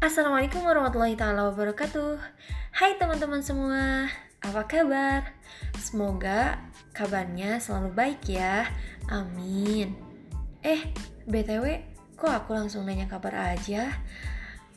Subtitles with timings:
[0.00, 2.16] Assalamualaikum warahmatullahi taala wabarakatuh.
[2.72, 4.08] Hai teman-teman semua,
[4.40, 5.36] apa kabar?
[5.76, 6.56] Semoga
[6.96, 8.64] kabarnya selalu baik ya.
[9.12, 9.92] Amin.
[10.64, 10.88] Eh,
[11.28, 11.84] BTW,
[12.16, 13.92] kok aku langsung nanya kabar aja?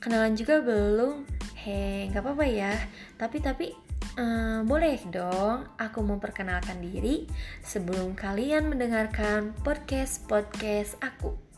[0.04, 1.24] Kenalan juga belum?
[1.55, 2.76] Hei, gak apa-apa ya.
[3.16, 3.71] Tapi tapi
[4.20, 7.32] uh, boleh dong aku memperkenalkan diri
[7.64, 11.52] sebelum kalian mendengarkan podcast podcast aku.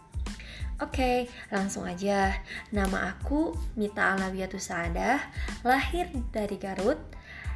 [0.75, 2.35] Oke, langsung aja.
[2.75, 5.23] Nama aku Mita Alawiatus Saadah,
[5.63, 6.99] lahir dari Garut,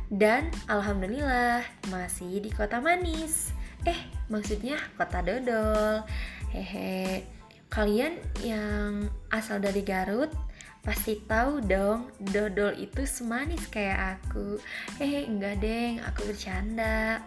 [0.08, 3.52] dan alhamdulillah masih di kota manis.
[3.84, 6.08] Eh, maksudnya kota dodol.
[6.56, 7.28] Hehe.
[7.68, 10.32] Kalian yang asal dari Garut
[10.80, 14.64] pasti tahu dong, dodol itu semanis kayak aku.
[14.96, 17.20] Hehe, enggak deng, aku bercanda.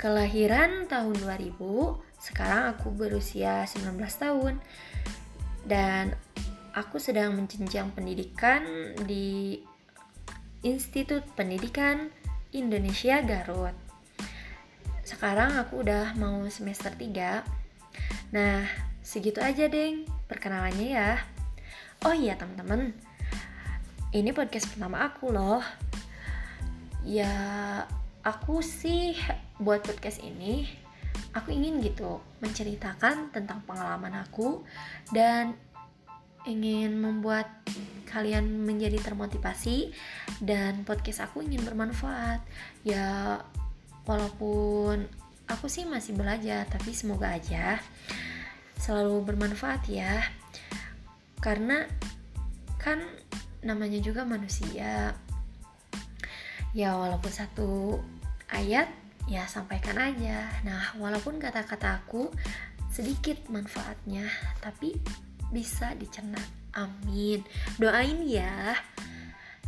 [0.00, 1.60] Kelahiran tahun 2000,
[2.24, 4.56] sekarang aku berusia 19 tahun
[5.68, 6.16] dan
[6.72, 8.64] aku sedang menjenjang pendidikan
[9.04, 9.60] di
[10.64, 12.08] Institut Pendidikan
[12.56, 13.76] Indonesia Garut.
[15.04, 17.44] Sekarang aku udah mau semester 3.
[18.32, 18.64] Nah,
[19.04, 21.20] segitu aja, Deng, perkenalannya ya.
[22.08, 22.96] Oh iya, teman-teman.
[24.16, 25.60] Ini podcast pertama aku loh.
[27.04, 27.28] Ya,
[28.24, 29.12] aku sih
[29.60, 30.83] buat podcast ini
[31.34, 34.62] aku ingin gitu menceritakan tentang pengalaman aku
[35.10, 35.58] dan
[36.46, 37.50] ingin membuat
[38.06, 39.90] kalian menjadi termotivasi
[40.38, 42.38] dan podcast aku ingin bermanfaat.
[42.86, 43.42] Ya
[44.06, 45.10] walaupun
[45.50, 47.82] aku sih masih belajar tapi semoga aja
[48.78, 50.22] selalu bermanfaat ya.
[51.42, 51.82] Karena
[52.78, 53.02] kan
[53.66, 55.16] namanya juga manusia.
[56.76, 57.98] Ya walaupun satu
[58.52, 60.48] ayat ya sampaikan aja.
[60.64, 62.28] Nah, walaupun kata-kata aku
[62.92, 64.28] sedikit manfaatnya,
[64.60, 64.96] tapi
[65.50, 66.40] bisa dicerna.
[66.74, 67.42] Amin.
[67.78, 68.74] Doain ya.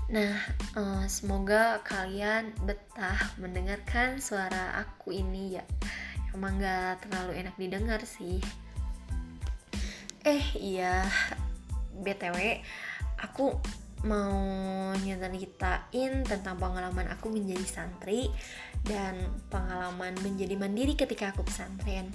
[0.07, 0.39] Nah,
[0.79, 5.65] uh, semoga kalian betah mendengarkan suara aku ini ya.
[6.31, 8.39] Emang gak terlalu enak didengar sih.
[10.27, 11.07] Eh, iya.
[11.97, 12.61] BTW,
[13.17, 13.57] aku
[14.05, 14.37] mau
[15.01, 18.29] nyeritain tentang pengalaman aku menjadi santri
[18.85, 19.17] dan
[19.49, 22.13] pengalaman menjadi mandiri ketika aku pesantren.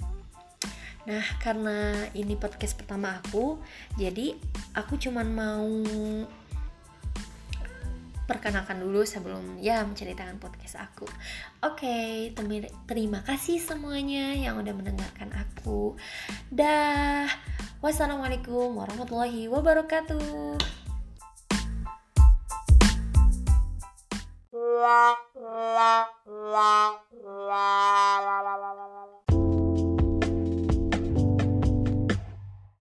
[1.02, 3.58] Nah, karena ini podcast pertama aku,
[3.98, 4.38] jadi
[4.78, 5.66] aku cuman mau
[8.22, 11.04] perkenalkan dulu sebelum ya menceritakan podcast aku.
[11.66, 15.98] Oke, okay, terima kasih semuanya yang udah mendengarkan aku.
[16.48, 17.26] Dah,
[17.82, 20.81] wassalamualaikum warahmatullahi wabarakatuh.
[25.34, 27.11] 啦啦啦。